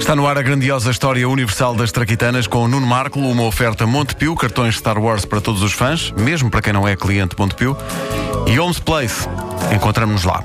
Está 0.00 0.16
no 0.16 0.26
ar 0.26 0.36
a 0.38 0.42
grandiosa 0.42 0.90
história 0.90 1.28
universal 1.28 1.74
das 1.74 1.92
Traquitanas 1.92 2.46
com 2.46 2.66
Nuno 2.66 2.86
Marco, 2.86 3.20
uma 3.20 3.44
oferta 3.44 3.86
Montepio, 3.86 4.34
cartões 4.34 4.76
Star 4.76 4.98
Wars 4.98 5.24
para 5.24 5.40
todos 5.40 5.62
os 5.62 5.72
fãs, 5.72 6.10
mesmo 6.12 6.50
para 6.50 6.62
quem 6.62 6.72
não 6.72 6.88
é 6.88 6.96
cliente 6.96 7.36
Montepio, 7.38 7.76
e 8.48 8.58
Homes 8.58 8.80
Place. 8.80 9.28
Encontramos-nos 9.72 10.24
lá. 10.24 10.42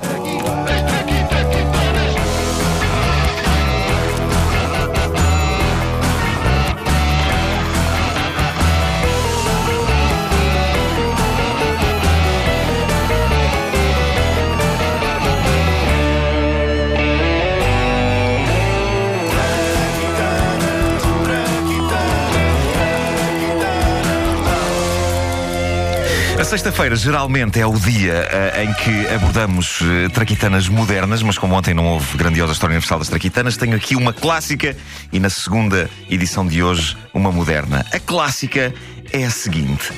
A 26.38 26.44
sexta-feira 26.44 26.94
geralmente 26.94 27.58
é 27.58 27.66
o 27.66 27.72
dia 27.72 28.28
eh, 28.30 28.64
em 28.64 28.72
que 28.74 29.14
abordamos 29.14 29.80
eh, 29.80 30.10
traquitanas 30.10 30.68
modernas, 30.68 31.22
mas 31.22 31.38
como 31.38 31.54
ontem 31.54 31.72
não 31.72 31.86
houve 31.86 32.18
grandiosa 32.18 32.52
história 32.52 32.74
universal 32.74 32.98
das 32.98 33.08
traquitanas, 33.08 33.56
tenho 33.56 33.74
aqui 33.74 33.96
uma 33.96 34.12
clássica 34.12 34.76
e 35.10 35.18
na 35.18 35.30
segunda 35.30 35.88
edição 36.10 36.46
de 36.46 36.62
hoje 36.62 36.94
uma 37.14 37.32
moderna. 37.32 37.86
A 37.90 37.98
clássica 37.98 38.74
é 39.12 39.24
a 39.24 39.30
seguinte. 39.30 39.92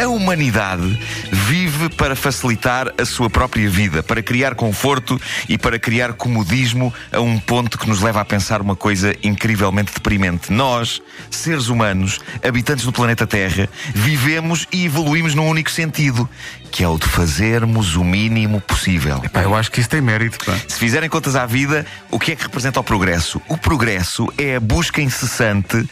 A 0.00 0.08
humanidade 0.08 0.98
vive 1.30 1.90
para 1.90 2.16
facilitar 2.16 2.92
a 2.98 3.04
sua 3.04 3.28
própria 3.28 3.68
vida, 3.68 4.02
para 4.02 4.22
criar 4.22 4.54
conforto 4.54 5.20
e 5.48 5.58
para 5.58 5.78
criar 5.78 6.14
comodismo 6.14 6.92
a 7.12 7.20
um 7.20 7.38
ponto 7.38 7.78
que 7.78 7.86
nos 7.86 8.00
leva 8.00 8.20
a 8.20 8.24
pensar 8.24 8.62
uma 8.62 8.74
coisa 8.74 9.14
incrivelmente 9.22 9.92
deprimente. 9.92 10.50
Nós, 10.50 11.02
seres 11.30 11.68
humanos, 11.68 12.20
habitantes 12.42 12.86
do 12.86 12.92
planeta 12.92 13.26
Terra, 13.26 13.68
vivemos 13.94 14.66
e 14.72 14.86
evoluímos 14.86 15.34
num 15.34 15.46
único 15.46 15.70
sentido, 15.70 16.28
que 16.70 16.82
é 16.82 16.88
o 16.88 16.98
de 16.98 17.06
fazermos 17.06 17.94
o 17.94 18.02
mínimo 18.02 18.60
possível. 18.62 19.20
Pá, 19.30 19.42
eu 19.42 19.54
acho 19.54 19.70
que 19.70 19.80
isso 19.80 19.90
tem 19.90 20.00
mérito. 20.00 20.42
Pá. 20.44 20.58
Se 20.68 20.78
fizerem 20.78 21.08
contas 21.08 21.36
à 21.36 21.44
vida, 21.44 21.84
o 22.10 22.18
que 22.18 22.32
é 22.32 22.36
que 22.36 22.42
representa 22.42 22.80
o 22.80 22.84
progresso? 22.84 23.42
O 23.46 23.58
progresso 23.58 24.32
é 24.38 24.56
a 24.56 24.60
busca 24.60 25.02
incessante 25.02 25.86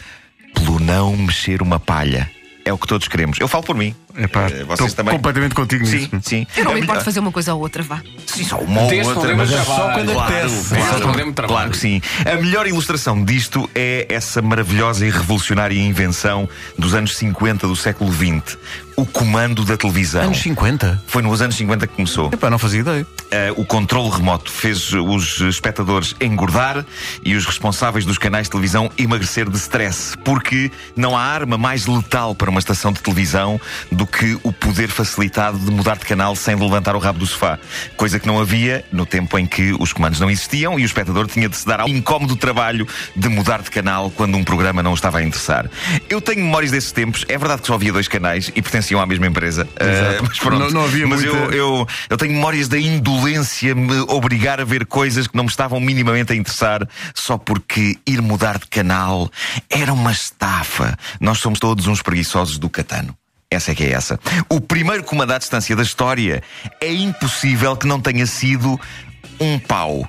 pelo 0.55 0.81
não 0.81 1.17
mexer 1.17 1.61
uma 1.61 1.79
palha. 1.79 2.31
É 2.65 2.73
o 2.73 2.79
que 2.79 2.87
todos 2.87 3.09
queremos. 3.09 3.39
Eu 3.41 3.49
falo 3.49 3.65
por 3.65 3.75
mim. 3.75 3.95
Epá, 4.17 4.43
Eh, 4.51 4.65
vocês 4.65 4.91
estou 4.91 5.05
também. 5.05 5.15
completamente 5.15 5.55
contigo 5.55 5.87
Sim, 5.87 5.97
nisso. 5.97 6.11
sim. 6.23 6.47
Eu 6.57 6.65
não 6.65 6.73
É 6.73 6.75
me 6.75 6.81
importo 6.81 6.93
melhor- 6.99 7.05
fazer 7.05 7.21
uma 7.21 7.33
coisa 7.33 7.55
ou 7.55 7.61
outra, 7.61 7.83
vá. 7.83 8.03
Sim, 8.27 8.45
só 8.45 8.59
uma 8.59 8.83
ou 8.83 8.93
outra, 9.07 9.37
mas 9.37 9.49
só 9.51 9.91
quando 9.93 10.13
Claro, 10.13 10.35
apetece. 10.35 10.75
claro. 10.75 11.33
Claro 11.49 11.71
que 11.71 11.77
sim. 11.79 12.03
A 12.31 12.37
melhor 12.37 12.67
ilustração 12.67 13.25
disto 13.25 13.69
é 13.75 14.07
essa 14.11 14.43
maravilhosa 14.43 15.07
e 15.07 15.11
revolucionária 15.11 15.75
invenção 15.81 16.49
dos 16.79 16.95
anos 16.95 17.17
50 17.17 17.67
do 17.67 17.77
século 17.77 18.13
XX. 18.13 18.59
O 19.01 19.07
comando 19.07 19.65
da 19.65 19.79
televisão. 19.79 20.25
Anos 20.25 20.43
50? 20.43 21.05
Foi 21.07 21.23
nos 21.23 21.41
anos 21.41 21.57
50 21.57 21.87
que 21.87 21.95
começou. 21.95 22.29
Epá, 22.31 22.51
não 22.51 22.59
fazia 22.59 22.81
ideia. 22.81 23.07
Eh, 23.31 23.51
o 23.57 23.65
controle 23.65 24.11
remoto 24.11 24.51
fez 24.51 24.93
os 24.93 25.41
espectadores 25.41 26.15
engordar 26.21 26.85
e 27.25 27.35
os 27.35 27.47
responsáveis 27.47 28.05
dos 28.05 28.19
canais 28.19 28.45
de 28.47 28.51
televisão 28.51 28.91
emagrecer 28.99 29.49
de 29.49 29.57
stress, 29.57 30.19
porque 30.19 30.71
não 30.95 31.17
há 31.17 31.23
arma 31.23 31.57
mais 31.57 31.87
letal 31.87 32.35
para 32.35 32.51
uma 32.51 32.59
estação 32.59 32.93
de 32.93 33.01
televisão 33.01 33.59
do 33.91 34.07
que 34.07 34.39
o 34.43 34.53
poder 34.53 34.89
facilitado 34.89 35.59
de 35.59 35.71
mudar 35.71 35.97
de 35.97 36.05
canal 36.05 36.37
sem 36.37 36.55
levantar 36.55 36.95
o 36.95 36.99
rabo 36.99 37.21
do 37.21 37.27
sofá. 37.27 37.59
Coisa 37.97 38.21
que 38.21 38.27
não 38.27 38.39
havia 38.39 38.85
no 38.93 39.07
tempo 39.07 39.39
em 39.39 39.47
que 39.47 39.75
os 39.81 39.95
comandos 39.95 40.21
não 40.21 40.31
existiam 40.31 40.79
e 40.79 40.83
o 40.83 40.85
espectador 40.85 41.27
tinha 41.27 41.49
de 41.49 41.57
se 41.57 41.65
dar 41.65 41.81
ao 41.81 41.89
incómodo 41.89 42.37
trabalho 42.37 42.87
de 43.17 43.29
mudar 43.31 43.63
de 43.63 43.71
canal 43.71 44.11
quando 44.11 44.37
um 44.37 44.45
programa 44.45 44.83
não 44.83 44.91
o 44.91 44.95
estava 44.95 45.21
a 45.21 45.23
interessar. 45.23 45.71
Eu 46.11 46.21
tenho 46.21 46.45
memórias 46.45 46.71
desses 46.71 46.93
tempos, 46.93 47.25
é 47.29 47.39
verdade 47.39 47.63
que 47.63 47.69
só 47.69 47.75
havia 47.75 47.95
dois 47.95 48.09
canais 48.09 48.53
e 48.55 48.61
pertenciam 48.91 49.01
à 49.01 49.07
mesma 49.07 49.27
empresa. 49.27 49.69
Eh, 49.79 50.19
mas 50.21 50.39
pronto. 50.39 50.59
Não- 50.65 50.71
não 50.71 50.85
havia 50.85 51.07
mas 51.07 51.23
muita- 51.23 51.37
eu, 51.39 51.53
eu, 51.53 51.87
eu 52.11 52.17
tenho 52.17 52.33
memórias 52.33 52.69
da 52.69 52.79
indolência 52.79 53.75
me 53.75 54.01
obrigar 54.09 54.61
a 54.61 54.65
ver 54.65 54.85
coisas 54.87 55.27
que 55.27 55.37
não 55.37 55.45
me 55.45 55.51
estavam 55.51 55.79
minimamente 55.81 56.33
a 56.33 56.37
interessar 56.37 56.87
só 57.15 57.39
porque 57.39 57.97
ir 58.07 58.21
mudar 58.21 58.59
de 58.59 58.67
canal 58.67 59.31
era 59.69 59.93
uma 59.93 60.13
estafa. 60.13 60.97
Nós 61.21 61.39
somos 61.39 61.59
todos 61.59 61.87
uns 61.87 62.03
preguiçosos 62.03 62.59
do 62.59 62.69
catano. 62.69 63.15
Essa 63.51 63.73
é 63.73 63.75
que 63.75 63.85
é 63.85 63.93
essa. 63.93 64.19
O 64.49 64.61
primeiro 64.61 65.03
comando 65.03 65.33
à 65.33 65.39
distância 65.39 65.75
da 65.75 65.83
história 65.83 66.43
é 66.81 66.93
impossível 66.93 67.77
que 67.77 67.87
não 67.87 68.01
tenha 68.01 68.27
sido 68.27 68.79
um 69.41 69.59
pau. 69.59 70.09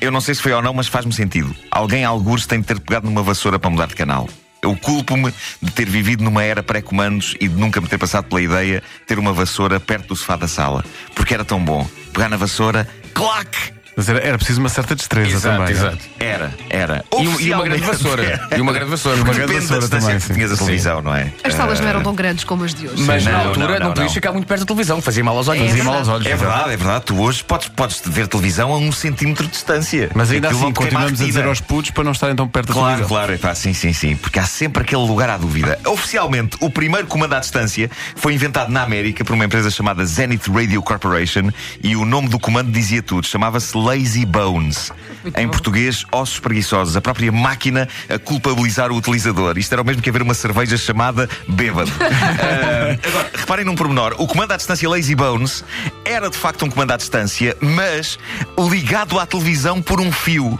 Eu 0.00 0.10
não 0.10 0.20
sei 0.20 0.34
se 0.34 0.42
foi 0.42 0.52
ou 0.52 0.60
não, 0.60 0.74
mas 0.74 0.88
faz-me 0.88 1.12
sentido. 1.12 1.54
Alguém, 1.70 2.04
algures, 2.04 2.44
tem 2.46 2.60
de 2.60 2.66
ter 2.66 2.78
pegado 2.80 3.06
numa 3.06 3.22
vassoura 3.22 3.58
para 3.58 3.70
mudar 3.70 3.86
de 3.86 3.94
canal. 3.94 4.28
Eu 4.62 4.76
culpo-me 4.76 5.34
de 5.60 5.72
ter 5.72 5.88
vivido 5.88 6.22
numa 6.22 6.44
era 6.44 6.62
pré-comandos 6.62 7.34
e 7.40 7.48
de 7.48 7.56
nunca 7.56 7.80
me 7.80 7.88
ter 7.88 7.98
passado 7.98 8.28
pela 8.28 8.40
ideia 8.40 8.80
de 8.80 9.06
ter 9.06 9.18
uma 9.18 9.32
vassoura 9.32 9.80
perto 9.80 10.08
do 10.08 10.16
sofá 10.16 10.36
da 10.36 10.46
sala. 10.46 10.84
Porque 11.16 11.34
era 11.34 11.44
tão 11.44 11.62
bom. 11.62 11.84
Pegar 12.12 12.28
na 12.28 12.36
vassoura, 12.36 12.88
clac! 13.12 13.81
Mas 13.96 14.08
era, 14.08 14.18
era 14.20 14.36
preciso 14.38 14.60
uma 14.60 14.68
certa 14.68 14.94
destreza 14.94 15.30
Exato, 15.36 15.56
também. 15.58 15.72
exato. 15.74 15.98
Era, 16.18 16.54
era. 16.70 17.04
E, 17.18 17.44
e 17.44 17.52
uma 17.52 17.64
grande 17.64 17.82
vassoura. 17.82 18.22
era. 18.24 18.56
E 18.56 18.60
uma 18.60 18.72
grande 18.72 18.90
vassoura. 18.90 19.16
Uma 19.18 19.24
grande 19.34 19.40
Depende 19.52 19.54
da 19.54 19.60
vassoura 19.76 19.80
distância 19.80 20.08
também, 20.08 20.20
que 20.28 20.34
tinhas 20.34 20.52
a 20.52 20.56
televisão, 20.56 21.02
não 21.02 21.14
é? 21.14 21.32
As 21.44 21.54
salas 21.54 21.80
não 21.80 21.88
eram 21.88 22.02
tão 22.02 22.14
grandes 22.14 22.44
como 22.44 22.64
as 22.64 22.74
de 22.74 22.88
hoje. 22.88 23.02
Mas 23.02 23.24
Não, 23.24 23.32
na 23.32 23.38
altura 23.38 23.66
não, 23.66 23.72
não, 23.74 23.86
não, 23.86 23.94
podias 23.94 24.12
ficar 24.12 24.32
muito 24.32 24.46
perto 24.46 24.60
da 24.60 24.66
televisão, 24.66 25.02
fazia 25.02 25.22
mal 25.24 25.36
aos 25.36 25.48
olhos. 25.48 25.62
É 25.64 25.68
Fazia 25.68 25.84
mal 25.84 25.94
aos 25.96 26.08
olhos. 26.08 26.26
É 26.26 26.34
verdade, 26.36 26.70
é 26.72 26.76
verdade. 26.76 27.04
Tu 27.04 27.20
hoje 27.20 27.44
podes, 27.44 27.68
podes 27.68 28.00
ver 28.06 28.26
televisão 28.28 28.72
a 28.72 28.78
um 28.78 28.90
centímetro 28.92 29.44
de 29.46 29.52
distância. 29.52 30.10
Mas 30.14 30.30
ainda 30.30 30.48
Aquilo 30.48 30.62
assim, 30.64 30.72
continuamos 30.72 31.20
a 31.20 31.24
dizer 31.24 31.44
aos 31.44 31.60
putos 31.60 31.90
para 31.90 32.04
não 32.04 32.12
estarem 32.12 32.34
tão 32.34 32.48
perto 32.48 32.68
da 32.68 32.72
Claro, 32.74 32.88
televisão. 32.94 33.08
claro, 33.16 33.34
epá, 33.34 33.54
sim, 33.54 33.74
sim, 33.74 33.92
sim, 33.92 34.16
porque 34.16 34.38
há 34.38 34.44
sempre 34.46 34.82
aquele 34.82 35.02
lugar 35.06 35.28
à 35.28 35.36
dúvida. 35.36 35.78
Oficialmente, 35.86 36.56
o 36.60 36.70
primeiro 36.70 37.06
comando 37.06 37.34
à 37.34 37.40
distância 37.40 37.90
foi 38.16 38.32
inventado 38.34 38.70
na 38.70 38.82
América 38.82 39.24
por 39.24 39.34
uma 39.34 39.44
empresa 39.44 39.70
chamada 39.70 40.04
Zenith 40.06 40.46
Radio 40.48 40.82
Corporation 40.82 41.50
e 41.82 41.94
o 41.94 42.04
nome 42.04 42.28
do 42.28 42.38
comando 42.38 42.70
dizia 42.72 43.02
tudo, 43.02 43.26
chamava-se 43.26 43.76
Lazy 43.82 44.24
Bones. 44.24 44.92
Muito 45.22 45.38
em 45.38 45.46
bom. 45.46 45.52
português, 45.52 46.04
ossos 46.10 46.38
preguiçosos, 46.38 46.96
a 46.96 47.00
própria 47.00 47.30
máquina 47.30 47.88
a 48.08 48.18
culpabilizar 48.18 48.90
o 48.90 48.96
utilizador. 48.96 49.58
Isto 49.58 49.72
era 49.72 49.82
o 49.82 49.84
mesmo 49.84 50.02
que 50.02 50.08
haver 50.08 50.22
uma 50.22 50.34
cerveja 50.34 50.76
chamada 50.76 51.28
bêbado. 51.48 51.90
Ah, 52.00 52.98
agora, 53.06 53.30
reparem 53.34 53.64
num 53.64 53.74
pormenor: 53.74 54.14
o 54.18 54.26
comando 54.26 54.52
à 54.52 54.56
distância 54.56 54.88
Lazy 54.88 55.14
Bones 55.14 55.64
era 56.04 56.30
de 56.30 56.36
facto 56.36 56.64
um 56.64 56.70
comando 56.70 56.92
à 56.92 56.96
distância, 56.96 57.56
mas 57.60 58.18
ligado 58.58 59.18
à 59.18 59.26
televisão 59.26 59.82
por 59.82 60.00
um 60.00 60.10
fio. 60.10 60.58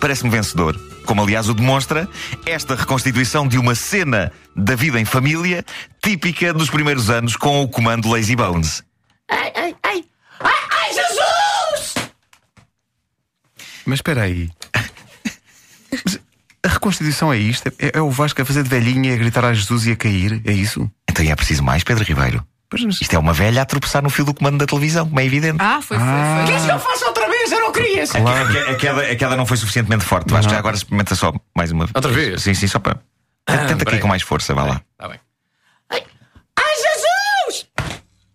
Parece-me 0.00 0.30
vencedor. 0.30 0.78
Como 1.04 1.20
aliás 1.20 1.48
o 1.48 1.54
demonstra 1.54 2.08
esta 2.46 2.74
reconstituição 2.76 3.46
de 3.46 3.58
uma 3.58 3.74
cena 3.74 4.32
da 4.54 4.76
vida 4.76 5.00
em 5.00 5.04
família 5.04 5.64
típica 6.02 6.52
dos 6.52 6.70
primeiros 6.70 7.10
anos 7.10 7.36
com 7.36 7.60
o 7.60 7.68
comando 7.68 8.08
Lazy 8.08 8.36
Bones. 8.36 8.84
Mas 13.86 13.98
espera 13.98 14.22
aí. 14.22 14.50
Mas 16.04 16.18
a 16.64 16.68
reconstituição 16.68 17.32
é 17.32 17.38
isto? 17.38 17.68
É, 17.78 17.98
é 17.98 18.00
o 18.00 18.10
Vasco 18.10 18.40
a 18.40 18.44
fazer 18.44 18.62
de 18.62 18.68
velhinha, 18.68 19.14
a 19.14 19.16
gritar 19.16 19.44
a 19.44 19.52
Jesus 19.52 19.86
e 19.86 19.92
a 19.92 19.96
cair? 19.96 20.40
É 20.44 20.52
isso? 20.52 20.90
Então 21.08 21.24
é 21.24 21.34
preciso 21.36 21.62
mais, 21.62 21.82
Pedro 21.84 22.04
Ribeiro. 22.04 22.46
Pois, 22.70 22.82
mas- 22.84 23.00
Isto 23.02 23.14
é 23.14 23.18
uma 23.18 23.34
velha 23.34 23.60
a 23.60 23.66
tropeçar 23.66 24.02
no 24.02 24.08
fio 24.08 24.24
do 24.24 24.32
comando 24.32 24.56
da 24.58 24.64
televisão, 24.66 25.06
como 25.06 25.20
é 25.20 25.26
evidente. 25.26 25.58
Ah, 25.60 25.80
foi, 25.82 25.98
foi, 25.98 26.06
foi. 26.06 26.44
Queres 26.46 26.62
que 26.64 26.70
eu 26.70 26.78
faça 26.78 27.06
outra 27.06 27.28
vez? 27.28 27.52
Eu 27.52 27.60
não 27.60 27.70
queria. 27.72 28.04
A, 28.04 28.06
que- 28.06 28.58
a 28.70 28.74
queda, 28.76 29.02
a 29.12 29.16
queda 29.16 29.36
não 29.36 29.44
foi 29.44 29.56
suficientemente 29.58 30.04
forte. 30.04 30.32
Acho 30.34 30.48
que 30.48 30.54
já 30.54 30.58
agora 30.58 30.76
experimenta 30.76 31.14
só 31.14 31.34
mais 31.54 31.70
uma 31.70 31.84
vez. 31.84 31.92
Outra 31.94 32.10
vez? 32.10 32.42
Sim, 32.42 32.54
sim, 32.54 32.66
só 32.66 32.78
para. 32.78 32.98
Tenta 33.44 33.82
aqui 33.82 33.98
com 33.98 34.08
mais 34.08 34.22
força, 34.22 34.54
vá 34.54 34.64
lá. 34.64 34.80
Tá 34.96 35.08
bem. 35.08 35.18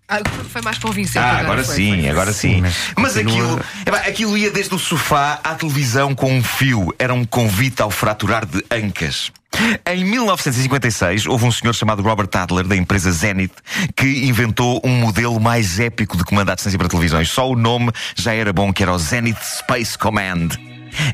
Ah, 0.10 0.20
foi 0.50 0.62
mais 0.62 0.78
convincente. 0.78 1.18
Ah, 1.20 1.40
agora 1.40 1.64
foi, 1.64 1.76
sim, 1.76 2.00
foi, 2.00 2.10
agora 2.10 2.32
sim. 2.34 2.62
mas 2.62 2.74
Mas 2.98 3.14
continua- 3.16 3.60
aquilo, 3.86 3.98
aquilo 4.08 4.38
ia 4.38 4.50
desde 4.50 4.74
o 4.74 4.80
sofá 4.80 5.40
à 5.44 5.54
televisão 5.54 6.16
com 6.16 6.32
um 6.32 6.42
fio. 6.42 6.94
Era 6.98 7.14
um 7.14 7.26
convite 7.26 7.82
ao 7.82 7.92
fraturar 7.92 8.46
de 8.46 8.64
ancas. 8.72 9.32
Em 9.86 10.06
1956, 10.06 11.26
houve 11.26 11.46
um 11.46 11.52
senhor 11.52 11.74
chamado 11.74 12.02
Robert 12.04 12.30
Adler, 12.34 12.66
da 12.66 12.76
empresa 12.76 13.12
Zenith, 13.12 13.54
que 13.96 14.26
inventou 14.26 14.80
um 14.84 14.92
modelo 15.00 15.40
mais 15.40 15.80
épico 15.80 16.16
de 16.16 16.24
comando 16.24 16.52
à 16.52 16.56
distância 16.56 16.78
para 16.78 16.88
televisões. 16.88 17.30
Só 17.30 17.50
o 17.50 17.56
nome 17.56 17.92
já 18.16 18.34
era 18.34 18.54
bom, 18.54 18.72
que 18.72 18.84
era 18.84 18.94
o 18.94 19.00
Zenith 19.00 19.42
Space 19.42 19.98
Command. 19.98 20.50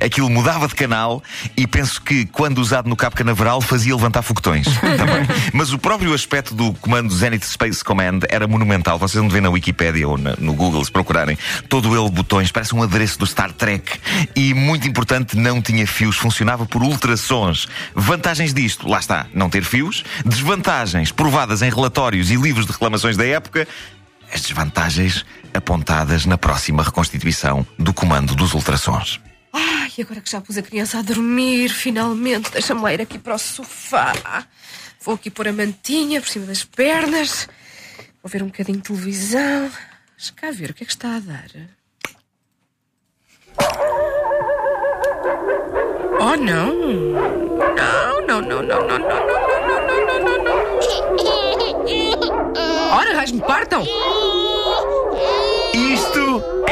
Aquilo 0.03 0.29
mudava 0.29 0.67
de 0.67 0.75
canal 0.75 1.21
e 1.57 1.65
penso 1.67 2.01
que, 2.01 2.25
quando 2.25 2.59
usado 2.59 2.89
no 2.89 2.95
Cabo 2.95 3.15
Canaveral, 3.15 3.61
fazia 3.61 3.95
levantar 3.95 4.21
foguetões 4.21 4.65
também. 4.97 5.25
Mas 5.53 5.71
o 5.73 5.77
próprio 5.79 6.13
aspecto 6.13 6.53
do 6.53 6.73
comando 6.75 7.13
Zenith 7.13 7.43
Space 7.45 7.83
Command 7.83 8.19
era 8.29 8.47
monumental. 8.47 8.97
Vocês 8.99 9.19
vão 9.21 9.29
ver 9.29 9.41
na 9.41 9.49
Wikipédia 9.49 10.07
ou 10.07 10.17
na- 10.17 10.35
no 10.37 10.53
Google, 10.53 10.83
se 10.83 10.91
procurarem. 10.91 11.37
Todo 11.69 11.95
ele 11.97 12.09
botões, 12.09 12.51
parece 12.51 12.75
um 12.75 12.83
adereço 12.83 13.17
do 13.19 13.25
Star 13.25 13.51
Trek. 13.51 13.99
E, 14.35 14.53
muito 14.53 14.87
importante, 14.87 15.37
não 15.37 15.61
tinha 15.61 15.85
fios, 15.87 16.15
funcionava 16.15 16.65
por 16.65 16.81
ultrassons. 16.83 17.67
Vantagens 17.95 18.53
disto, 18.53 18.87
lá 18.87 18.99
está, 18.99 19.25
não 19.33 19.49
ter 19.49 19.63
fios. 19.63 20.03
Desvantagens, 20.25 21.11
provadas 21.11 21.61
em 21.61 21.69
relatórios 21.69 22.31
e 22.31 22.35
livros 22.35 22.65
de 22.65 22.71
reclamações 22.71 23.15
da 23.17 23.25
época. 23.25 23.67
As 24.33 24.41
desvantagens 24.41 25.25
apontadas 25.53 26.25
na 26.25 26.37
próxima 26.37 26.81
reconstituição 26.83 27.65
do 27.77 27.93
comando 27.93 28.33
dos 28.35 28.53
ultrassons. 28.53 29.19
Ai, 29.95 30.03
agora 30.03 30.21
que 30.21 30.31
já 30.31 30.41
pus 30.41 30.57
a 30.57 30.63
criança 30.63 30.97
a 30.97 31.01
dormir, 31.03 31.69
finalmente, 31.69 32.51
deixa-me 32.51 32.81
lá 32.81 32.93
ir 32.93 33.01
aqui 33.01 33.19
para 33.19 33.35
o 33.35 33.37
sofá. 33.37 34.47
Vou 35.01 35.13
aqui 35.13 35.29
pôr 35.29 35.47
a 35.47 35.53
mantinha 35.53 36.19
por 36.19 36.29
cima 36.29 36.47
das 36.47 36.63
pernas. 36.63 37.47
Vou 38.21 38.29
ver 38.29 38.41
um 38.41 38.47
bocadinho 38.47 38.77
de 38.77 38.83
televisão. 38.83 39.69
Deixa 40.17 40.33
cá 40.35 40.49
ver 40.49 40.71
o 40.71 40.73
que 40.73 40.83
é 40.83 40.87
que 40.87 40.93
está 40.93 41.17
a 41.17 41.19
dar. 41.19 41.47
Oh, 46.19 46.35
não. 46.37 46.73
Não, 47.75 48.25
não, 48.25 48.41
não, 48.41 48.63
não, 48.63 48.63
não, 48.63 48.97
não, 48.97 48.97
não, 48.97 48.97
não, 48.97 49.87
não, 49.87 50.07
não, 50.07 50.19
não, 50.19 50.37
não, 50.37 50.43
não. 50.43 50.53
Ora, 52.93 53.13
raios 53.15 53.31
me 53.31 53.41
partam! 53.41 53.83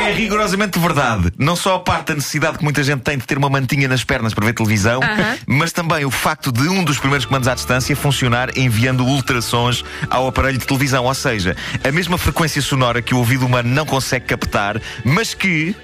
É 0.02 0.12
rigorosamente 0.14 0.80
verdade. 0.80 1.32
Não 1.38 1.56
só 1.56 1.76
a 1.76 1.80
parte 1.80 2.08
da 2.08 2.16
necessidade 2.16 2.58
que 2.58 2.64
muita 2.64 2.84
gente 2.84 3.02
tem 3.02 3.18
de 3.18 3.26
ter 3.26 3.38
uma 3.38 3.50
mantinha 3.50 3.88
nas 3.88 4.04
pernas 4.04 4.34
para 4.34 4.46
ver 4.46 4.54
televisão, 4.54 5.00
Aham. 5.02 5.38
mas 5.46 5.72
também 5.72 6.04
o 6.06 6.12
facto 6.12 6.52
de 6.52 6.68
um 6.68 6.84
dos 6.84 6.98
primeiros 6.98 7.26
comandos 7.26 7.48
à 7.48 7.54
distância 7.54 7.96
funcionar 7.96 8.58
enviando 8.58 9.06
ultrassons 9.06 9.86
ao 10.10 10.28
aparelho 10.28 10.58
de 10.58 10.66
televisão. 10.66 11.06
Ou 11.06 11.14
seja, 11.14 11.56
a 11.84 11.92
mesma 11.92 12.18
frequência 12.18 12.62
sonora 12.62 13.02
que 13.02 13.14
o 13.14 13.18
ouvido 13.20 13.46
humano 13.46 13.70
não 13.70 13.86
consegue 13.86 14.26
captar, 14.26 14.82
mas 15.06 15.34
que. 15.34 15.76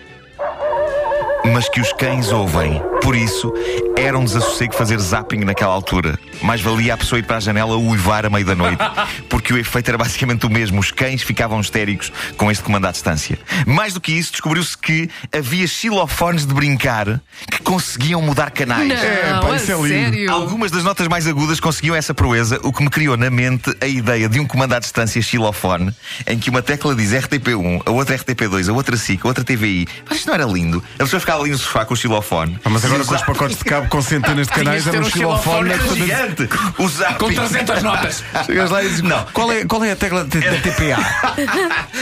Mas 1.53 1.69
que 1.69 1.79
os 1.79 1.93
cães 1.93 2.31
ouvem. 2.31 2.81
Por 3.01 3.15
isso, 3.15 3.53
era 3.95 4.17
um 4.17 4.23
desassossego 4.25 4.75
fazer 4.75 4.99
zapping 4.99 5.39
naquela 5.45 5.73
altura. 5.73 6.19
Mais 6.41 6.61
valia 6.61 6.93
a 6.93 6.97
pessoa 6.97 7.19
ir 7.19 7.23
para 7.23 7.37
a 7.37 7.39
janela 7.39 7.77
uivar 7.77 8.25
a 8.25 8.29
meio 8.29 8.45
da 8.45 8.53
noite. 8.55 8.77
Porque 9.29 9.53
o 9.53 9.57
efeito 9.57 9.87
era 9.89 9.97
basicamente 9.97 10.45
o 10.45 10.49
mesmo. 10.49 10.79
Os 10.79 10.91
cães 10.91 11.21
ficavam 11.23 11.59
histéricos 11.61 12.11
com 12.35 12.51
este 12.51 12.63
comando 12.63 12.85
à 12.85 12.91
distância. 12.91 13.39
Mais 13.65 13.93
do 13.93 14.01
que 14.01 14.11
isso, 14.11 14.31
descobriu-se 14.33 14.77
que 14.77 15.09
havia 15.35 15.65
xilofones 15.67 16.45
de 16.45 16.53
brincar 16.53 17.21
que 17.49 17.61
conseguiam 17.61 18.21
mudar 18.21 18.51
canais. 18.51 18.89
Não, 18.89 18.95
É, 18.95 19.39
pá, 19.41 19.55
isso 19.55 19.71
é 19.71 19.75
lindo. 19.75 19.87
sério. 19.87 20.31
Algumas 20.31 20.69
das 20.71 20.83
notas 20.83 21.07
mais 21.07 21.27
agudas 21.27 21.59
conseguiam 21.59 21.95
essa 21.95 22.13
proeza, 22.13 22.59
o 22.63 22.73
que 22.73 22.83
me 22.83 22.89
criou 22.89 23.15
na 23.15 23.29
mente 23.29 23.73
a 23.79 23.87
ideia 23.87 24.27
de 24.27 24.39
um 24.39 24.45
comando 24.45 24.73
à 24.73 24.79
distância 24.79 25.21
xilofone, 25.21 25.93
em 26.25 26.37
que 26.37 26.49
uma 26.49 26.61
tecla 26.61 26.93
diz 26.93 27.11
RTP1, 27.11 27.83
a 27.85 27.91
outra 27.91 28.17
RTP2, 28.17 28.69
a 28.69 28.73
outra 28.73 28.97
SIC, 28.97 29.21
a 29.23 29.27
outra 29.29 29.43
TVI. 29.43 29.87
Mas 30.09 30.19
isto 30.19 30.27
não 30.27 30.33
era 30.33 30.45
lindo? 30.45 30.83
A 30.95 31.03
pessoa 31.03 31.19
ficava 31.19 31.41
ali 31.41 31.51
no 31.51 31.57
sofá 31.57 31.85
com 31.85 31.93
o 31.93 31.97
xilofone. 31.97 32.59
Ah, 32.65 32.69
Mas 32.69 32.83
agora 32.87 33.05
com 33.05 33.15
os 33.15 33.21
pacotes 33.21 33.57
de 33.57 33.63
cabo 33.65 33.87
com 33.89 34.01
centenas 34.01 34.47
de 34.47 34.53
canais 34.57 34.87
era 34.87 34.99
um 34.99 35.09
xilofone 35.09 35.69
tu- 35.77 35.95
gigante! 35.95 36.43
O. 36.77 37.17
Com 37.19 37.33
300 37.33 37.83
notas. 37.83 38.23
Chegas 38.45 38.71
lá 38.71 38.83
e 38.83 38.87
dizes: 38.87 39.01
Não. 39.01 39.23
Qual 39.33 39.51
é, 39.51 39.65
qual 39.65 39.83
é 39.83 39.91
a 39.91 39.95
tecla 39.95 40.23
da 40.23 40.29
TPA? 40.39 40.97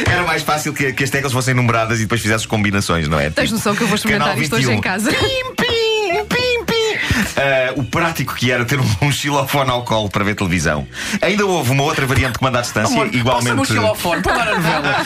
Era 0.09 0.23
mais 0.23 0.43
fácil 0.43 0.73
que, 0.73 0.93
que 0.93 1.03
as 1.03 1.09
teclas 1.09 1.33
fossem 1.33 1.53
numeradas 1.53 1.99
e 1.99 2.03
depois 2.03 2.21
fizesses 2.21 2.45
combinações, 2.45 3.07
não 3.07 3.19
é? 3.19 3.29
Tens 3.29 3.51
noção 3.51 3.75
que 3.75 3.81
eu 3.83 3.87
vou 3.87 3.95
experimentar 3.95 4.37
isto 4.39 4.55
hoje 4.55 4.65
21. 4.65 4.77
em 4.77 4.81
casa? 4.81 5.11
Ah, 7.37 7.73
o 7.75 7.83
prático 7.83 8.35
que 8.35 8.51
era 8.51 8.65
ter 8.65 8.79
um, 8.79 8.85
um 9.01 9.11
xilofone 9.11 9.69
ao 9.69 9.83
colo 9.83 10.09
para 10.09 10.23
ver 10.23 10.35
televisão. 10.35 10.87
Ainda 11.21 11.45
houve 11.45 11.71
uma 11.71 11.83
outra 11.83 12.05
variante 12.05 12.33
de 12.33 12.39
comando 12.39 12.57
à 12.57 12.61
distância, 12.61 12.95
Passa-me 12.95 13.15
um 13.15 13.19
igualmente. 13.19 13.67
xilofone 13.67 14.21
para 14.21 14.33
dar 14.33 14.47
a 14.49 14.55
novela. 14.55 15.05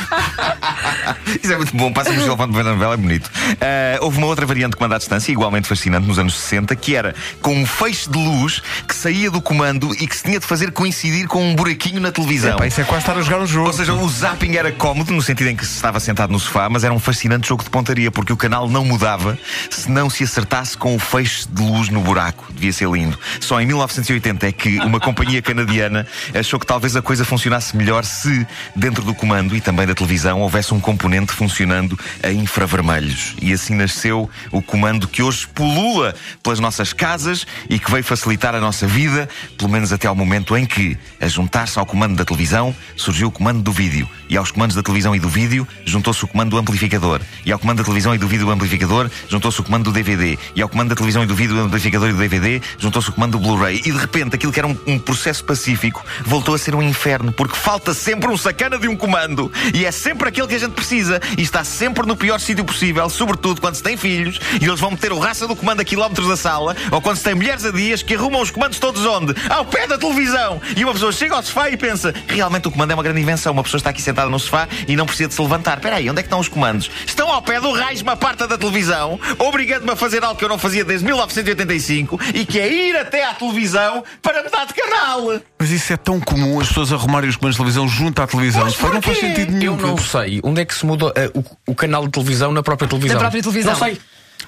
Isso 1.44 1.54
é 1.54 1.58
muito 1.58 1.76
bom, 1.76 1.92
passa-me 1.94 2.18
o 2.18 2.22
xilofone 2.22 2.54
para 2.54 2.64
ver 2.64 2.70
a 2.70 2.74
novela, 2.74 2.94
é 2.94 2.98
bonito. 2.98 3.30
Ah, 3.62 3.98
houve 4.02 4.18
uma 4.18 4.28
outra 4.28 4.46
variante 4.46 4.72
de 4.72 4.78
comando 4.78 4.94
à 4.96 4.98
distância, 4.98 5.32
igualmente 5.32 5.68
fascinante, 5.68 6.08
nos 6.08 6.20
anos 6.20 6.36
60, 6.40 6.76
que 6.76 6.96
era 6.96 7.14
com 7.42 7.54
um 7.56 7.66
feixe 7.66 8.10
de 8.10 8.18
luz 8.18 8.62
que 8.88 8.96
saía 8.96 9.30
do 9.32 9.42
comando 9.42 9.94
e 10.00 10.08
que 10.08 10.16
se 10.16 10.24
tinha 10.24 10.40
de 10.40 10.46
fazer 10.46 10.72
coincidir 10.72 11.28
com 11.28 11.44
um 11.44 11.56
buraquinho 11.56 12.00
na 12.02 12.12
televisão. 12.12 12.58
Pá, 12.58 12.68
isso 12.68 12.82
é 12.82 12.84
quase 12.84 13.04
estar 13.04 13.18
a 13.18 13.22
jogar 13.22 13.40
um 13.42 13.48
jogo. 13.48 13.68
Ou 13.68 13.74
seja, 13.74 13.94
o 13.94 14.10
zapping 14.10 14.56
era 14.56 14.72
cómodo 14.72 15.14
no 15.14 15.22
sentido 15.22 15.50
em 15.50 15.56
que 15.56 15.66
se 15.66 15.76
estava 15.76 16.00
sentado 16.00 16.32
no 16.32 16.40
sofá, 16.40 16.70
mas 16.70 16.84
era 16.84 16.94
um 16.94 17.00
fascinante 17.00 17.48
jogo 17.48 17.64
de 17.64 17.70
pontaria, 17.70 18.12
porque 18.12 18.34
o 18.34 18.38
canal 18.38 18.68
não 18.70 18.84
mudava 18.86 19.38
se 19.70 19.90
não 19.90 20.10
se 20.10 20.24
acertasse 20.24 20.78
com 20.78 20.96
o 20.96 21.00
feixe 21.00 21.48
de 21.50 21.62
luz 21.62 21.90
no 21.90 22.02
buraco. 22.10 22.52
Devia 22.52 22.74
ser 22.74 22.90
lindo. 22.90 23.18
Só 23.40 23.62
em 23.62 23.68
1980 23.68 24.48
é 24.48 24.52
que 24.52 24.80
uma 24.80 25.00
companhia 25.00 25.44
canadiana 25.44 26.08
achou 26.34 26.60
que 26.60 26.66
talvez 26.66 26.96
a 26.96 27.04
coisa 27.04 27.24
funcionasse 27.24 27.78
melhor 27.78 28.04
se, 28.04 28.48
dentro 28.76 29.04
do 29.04 29.14
comando 29.14 29.56
e 29.56 29.62
também 29.62 29.86
da 29.86 29.94
televisão, 29.94 30.42
houvesse 30.42 30.74
um 30.74 30.80
componente 30.80 31.32
funcionando 31.32 31.98
a 32.24 32.32
infravermelhos. 32.32 33.36
E 33.40 33.54
assim 33.54 33.76
nasceu 33.76 34.28
o 34.52 34.60
comando 34.60 35.08
que 35.08 35.22
hoje 35.22 35.48
pulula 35.48 36.16
pelas 36.42 36.60
nossas 36.60 36.94
casas 36.94 37.46
e 37.70 37.78
que 37.78 37.92
veio 37.92 38.04
facilitar 38.04 38.56
a 38.56 38.60
nossa 38.60 38.88
vida, 38.88 39.30
pelo 39.56 39.70
menos 39.70 39.94
até 39.94 40.08
ao 40.08 40.16
momento 40.16 40.58
em 40.58 40.66
que, 40.66 40.98
a 41.22 41.28
juntar-se 41.28 41.78
ao 41.78 41.86
comando 41.86 42.16
da 42.16 42.26
televisão, 42.26 42.76
surgiu 42.96 43.28
o 43.28 43.32
comando 43.32 43.62
do 43.62 43.72
vídeo. 43.72 44.10
E 44.28 44.36
aos 44.36 44.52
comandos 44.52 44.76
da 44.76 44.82
televisão 44.82 45.16
e 45.16 45.20
do 45.20 45.30
vídeo, 45.30 45.68
juntou-se 45.86 46.24
o 46.24 46.28
comando 46.28 46.52
do 46.52 46.58
amplificador. 46.58 47.22
E 47.46 47.52
ao 47.52 47.60
comando 47.60 47.78
da 47.78 47.84
televisão 47.84 48.16
e 48.16 48.18
do 48.18 48.28
vídeo 48.28 48.48
do 48.48 48.52
amplificador, 48.52 49.12
juntou-se 49.30 49.60
o 49.60 49.64
comando 49.64 49.84
do 49.84 49.92
DVD. 49.92 50.40
E 50.56 50.62
ao 50.62 50.70
comando 50.70 50.90
da 50.90 50.96
televisão 50.96 51.24
e 51.24 51.28
do 51.28 51.36
vídeo 51.36 51.56
do 51.56 51.62
amplificador 51.62 51.99
do 52.00 52.18
DVD, 52.18 52.62
juntou-se 52.78 53.10
o 53.10 53.14
comando 53.14 53.38
do 53.38 53.40
Blu-ray. 53.40 53.78
E 53.86 53.92
de 53.92 53.98
repente, 53.98 54.36
aquilo 54.36 54.52
que 54.52 54.60
era 54.60 54.68
um, 54.68 54.78
um 54.88 54.98
processo 54.98 55.44
pacífico 55.44 56.04
voltou 56.26 56.56
a 56.56 56.58
ser 56.58 56.74
um 56.76 56.82
inferno, 56.82 57.32
porque 57.32 57.56
falta 57.56 57.94
sempre 57.94 58.30
um 58.30 58.38
sacana 58.38 58.78
de 58.78 58.88
um 58.88 58.96
comando. 58.96 59.52
E 59.74 59.86
é 59.86 59.92
sempre 59.92 60.30
aquele 60.30 60.48
que 60.48 60.56
a 60.56 60.60
gente 60.60 60.72
precisa. 60.72 61.22
E 61.38 61.42
está 61.42 61.64
sempre 61.64 62.06
no 62.08 62.16
pior 62.16 62.40
sítio 62.40 62.66
possível, 62.66 63.10
sobretudo 63.10 63.62
quando 63.62 63.76
se 63.76 63.84
tem 63.84 63.96
filhos 63.96 64.40
e 64.60 64.66
eles 64.66 64.80
vão 64.80 64.92
meter 64.92 65.12
o 65.12 65.20
raça 65.20 65.48
do 65.48 65.56
comando 65.56 65.82
a 65.82 65.86
quilómetros 65.86 66.28
da 66.28 66.38
sala, 66.38 66.76
ou 66.92 67.02
quando 67.02 67.18
se 67.18 67.24
tem 67.24 67.36
mulheres 67.36 67.66
a 67.66 67.72
dias 67.72 68.02
que 68.02 68.16
arrumam 68.16 68.42
os 68.42 68.52
comandos 68.52 68.80
todos 68.80 69.06
onde? 69.06 69.36
Ao 69.50 69.66
pé 69.66 69.88
da 69.88 69.98
televisão! 69.98 70.62
E 70.76 70.84
uma 70.84 70.94
pessoa 70.94 71.12
chega 71.12 71.36
ao 71.36 71.44
sofá 71.44 71.70
e 71.70 71.78
pensa: 71.78 72.14
realmente 72.28 72.68
o 72.68 72.72
comando 72.72 72.92
é 72.92 72.94
uma 72.96 73.04
grande 73.04 73.22
invenção. 73.22 73.54
Uma 73.54 73.64
pessoa 73.64 73.80
está 73.80 73.90
aqui 73.90 74.02
sentada 74.02 74.30
no 74.30 74.40
sofá 74.40 74.68
e 74.88 74.96
não 74.96 75.06
precisa 75.06 75.30
de 75.30 75.36
se 75.36 75.42
levantar. 75.42 75.78
Espera 75.78 75.98
aí, 75.98 76.10
onde 76.10 76.20
é 76.20 76.24
que 76.24 76.28
estão 76.28 76.40
os 76.40 76.48
comandos? 76.48 76.90
Estão 77.06 77.30
ao 77.30 77.42
pé 77.42 77.60
do 77.60 77.72
raio 77.72 77.90
uma 78.02 78.16
parte 78.16 78.48
da 78.48 78.58
televisão, 78.58 79.20
obrigando-me 79.38 79.92
a 79.92 79.96
fazer 79.96 80.24
algo 80.24 80.38
que 80.38 80.46
eu 80.46 80.50
não 80.50 80.58
fazia 80.58 80.86
desde 80.86 81.06
1985 81.06 81.89
e 82.34 82.46
que 82.46 82.60
é 82.60 82.72
ir 82.72 82.96
até 82.96 83.26
à 83.26 83.34
televisão 83.34 84.04
para 84.22 84.44
mudar 84.44 84.66
de 84.66 84.74
canal. 84.74 85.40
Mas 85.58 85.72
isso 85.72 85.94
é 85.94 85.98
tão 85.98 86.20
comum, 86.20 86.60
as 86.60 86.68
pessoas 86.68 86.94
arrumarem 86.94 87.30
os 87.30 87.36
comandos 87.36 87.56
de 87.56 87.60
televisão 87.60 87.88
junto 87.88 88.22
à 88.22 88.28
televisão. 88.28 88.64
Mas 88.64 88.80
não 88.80 89.02
faz 89.02 89.20
sentido 89.20 89.52
nenhum. 89.52 89.80
Eu 89.80 89.88
não 89.88 89.98
sei 89.98 90.40
onde 90.44 90.62
é 90.62 90.66
que 90.66 90.74
se 90.76 90.86
muda 90.86 91.12
eh, 91.16 91.32
o, 91.34 91.44
o 91.72 91.76
canal 91.76 92.06
de 92.06 92.12
televisão 92.12 92.52
na 92.52 92.64
própria 92.64 92.88
televisão. 92.88 93.16
Na 93.16 93.20
própria 93.22 93.42
televisão. 93.42 93.74
Não 93.74 93.80
sei. 93.80 94.00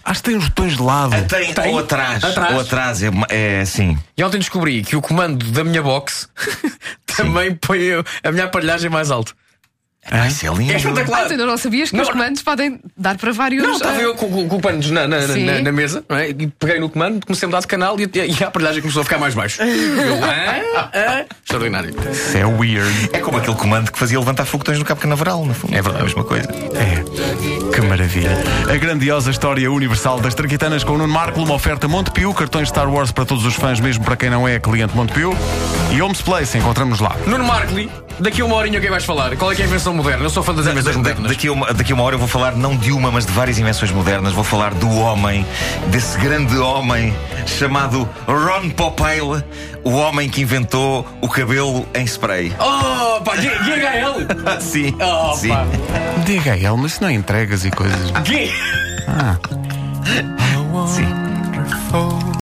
Acho 0.04 0.24
que 0.24 0.30
tem 0.30 0.38
os 0.38 0.46
botões 0.46 0.76
de 0.76 0.82
lado. 0.82 1.12
Tem, 1.28 1.54
Tem. 1.54 1.72
ou 1.74 1.80
atrás. 1.80 2.24
Atrás. 2.24 2.54
Ou 2.56 2.62
atrás, 2.62 3.04
é, 3.04 3.10
é 3.30 3.62
assim. 3.62 3.98
E 4.18 4.24
ontem 4.24 4.40
descobri 4.40 4.84
que 4.84 4.96
o 4.96 5.02
comando 5.02 5.46
da 5.52 5.64
minha 5.64 5.82
box 5.82 6.28
também 7.16 7.54
põe 7.56 7.80
a 8.24 8.32
minha 8.32 8.46
aparelhagem 8.46 8.90
mais 8.90 9.12
alto. 9.12 9.36
Vai 10.10 10.32
ser 10.32 10.52
lindo. 10.54 10.74
É 10.74 10.78
espetacular. 10.78 11.22
Ah, 11.22 11.26
tu 11.26 11.32
ainda 11.34 11.46
não 11.46 11.58
sabias 11.58 11.92
que 11.92 11.96
Não. 11.96 12.04
os 12.04 12.10
comandos 12.10 12.42
podem 12.42 12.80
dar 12.98 13.18
para 13.18 13.32
vários. 13.32 13.62
Não, 13.64 13.74
estava 13.74 13.98
ah, 13.98 14.02
eu 14.02 14.16
com, 14.16 14.30
com, 14.32 14.48
com 14.50 14.60
comandos 14.60 14.90
na, 14.90 15.08
na, 15.08 15.28
na- 15.28 15.36
na- 15.36 15.62
na 15.62 15.72
mesa, 15.72 16.04
não 16.10 16.18
é? 16.18 16.30
E 16.30 16.48
peguei 16.48 16.80
no 16.80 16.90
comando, 16.90 17.24
comecei 17.26 17.46
a 17.46 17.50
mudar 17.50 17.60
de 17.60 17.68
canal 17.68 17.96
e, 18.00 18.04
a- 18.20 18.26
e 18.26 18.44
a 18.44 18.48
aparelhagem 18.48 18.82
começou 18.82 19.02
a 19.02 19.04
ficar 19.04 19.20
mais 19.20 19.36
baixo. 19.36 19.62
Eu, 19.62 20.20
"Ah, 20.26 20.90
ah." 20.94 21.26
Extraordinário. 21.44 21.94
Isso 22.12 22.36
é 22.36 22.46
weird. 22.46 23.10
É 23.14 23.20
como 23.20 23.38
aquele 23.38 23.56
comando 23.56 23.92
que 23.92 24.00
fazia 24.00 24.18
levantar 24.18 24.46
foguetões 24.46 24.80
no 24.80 24.86
Cabo 24.86 25.02
Canaveral, 25.02 25.46
no 25.46 25.54
fundo. 25.54 25.74
É 25.76 25.82
verdade. 25.82 26.02
a 26.02 26.06
mesma 26.06 26.24
coisa. 26.24 26.50
É. 26.50 27.72
Que 27.76 27.82
maravilha. 27.82 28.32
A 28.74 28.78
grandiosa 28.78 29.30
história 29.30 29.72
universal 29.72 30.20
das 30.20 30.34
Traquitanas 30.34 30.84
com 30.84 30.94
o 30.94 30.98
Nuno 30.98 31.14
Marco, 31.14 31.40
uma 31.42 31.54
oferta 31.54 31.88
Montepio, 31.88 32.34
cartões 32.34 32.70
Star 32.70 32.90
Wars 32.92 33.12
para 33.12 33.24
todos 33.26 33.46
os 33.46 33.54
fãs, 33.54 33.80
mesmo 33.80 34.04
para 34.04 34.16
quem 34.18 34.30
não 34.32 34.48
é 34.48 34.60
cliente 34.60 34.96
Montepio. 34.96 35.38
E 35.92 36.02
Homes 36.02 36.22
Place, 36.22 36.58
encontramos 36.58 37.00
lá. 37.00 37.16
Nuno 37.28 37.44
Markley, 37.46 37.90
daqui 38.22 38.42
a 38.42 38.46
uma 38.46 38.56
horinha 38.56 38.80
quem 38.80 38.90
vais 38.90 39.04
falar? 39.04 39.36
Qual 39.36 39.52
é 39.52 39.56
que 39.56 39.62
é 39.62 39.66
a 39.66 39.68
invenção 39.68 39.94
moderna? 39.94 40.24
Eu 40.26 40.30
sou 40.30 40.42
fã 40.44 40.54
das 40.54 40.66
invenções 40.66 40.96
Da- 40.96 41.00
modernas. 41.00 41.28
daqui, 41.32 41.48
a 41.48 41.52
uma, 41.52 41.74
daqui 41.74 41.92
a 41.92 41.96
uma 41.96 42.04
hora 42.04 42.16
eu 42.16 42.20
vou 42.20 42.28
falar 42.28 42.56
não 42.56 42.76
de 42.76 42.92
uma, 42.92 43.12
mas 43.12 43.26
de 43.26 43.32
várias 43.32 43.58
invenções 43.60 43.92
modernas. 43.92 44.34
Vou 44.34 44.44
falar 44.44 44.74
do 44.74 44.90
homem, 45.00 45.46
desse 45.88 46.18
grande 46.18 46.58
homem 46.58 47.14
chamado 47.46 48.08
Ron 48.28 48.70
Popeil, 48.70 49.44
o 49.84 49.92
homem 49.92 50.30
que 50.30 50.42
inventou 50.42 51.08
o 51.22 51.28
cabelo 51.28 51.88
em 51.94 52.04
spray. 52.06 52.54
Oh, 52.60 53.22
pá, 53.22 53.36
GHL! 53.36 54.28
sim, 54.62 54.96
Oh, 55.02 55.36
sim. 55.36 55.50
pá. 55.50 55.66
DHL, 56.26 56.78
mas 56.78 56.92
isso 56.94 57.02
não 57.04 57.10
é 57.10 57.14
entregas 57.14 57.66
e 57.66 57.72
coisas. 57.72 58.00
G- 58.26 58.52
sim. 60.88 61.06